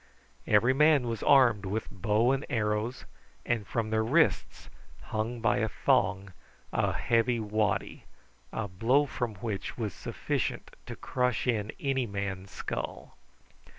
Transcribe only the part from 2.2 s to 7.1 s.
and arrows, and from their wrists hung by a thong a